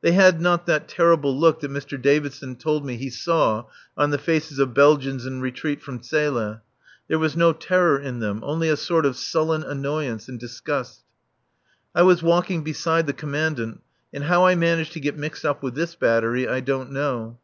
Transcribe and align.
They 0.00 0.10
had 0.10 0.40
not 0.40 0.66
that 0.66 0.88
terrible 0.88 1.32
look 1.38 1.60
that 1.60 1.70
Mr. 1.70 1.96
Davidson 2.02 2.56
told 2.56 2.84
me 2.84 2.96
he 2.96 3.08
saw 3.08 3.66
on 3.96 4.10
the 4.10 4.18
faces 4.18 4.58
of 4.58 4.74
Belgians 4.74 5.24
in 5.24 5.40
retreat 5.40 5.80
from[?] 5.80 6.00
Zele. 6.02 6.60
There 7.06 7.20
was 7.20 7.36
no 7.36 7.52
terror 7.52 7.96
in 7.96 8.18
them, 8.18 8.40
only 8.42 8.68
a 8.68 8.76
sort 8.76 9.06
of 9.06 9.16
sullen 9.16 9.62
annoyance 9.62 10.28
and 10.28 10.40
disgust. 10.40 11.04
I 11.94 12.02
was 12.02 12.20
walking 12.20 12.64
beside 12.64 13.06
the 13.06 13.12
Commandant, 13.12 13.80
and 14.12 14.24
how 14.24 14.44
I 14.44 14.56
managed 14.56 14.92
to 14.94 15.00
get 15.00 15.16
mixed 15.16 15.44
up 15.44 15.62
with 15.62 15.76
this 15.76 15.94
battery 15.94 16.48
I 16.48 16.58
don't 16.58 16.90
know. 16.90 17.38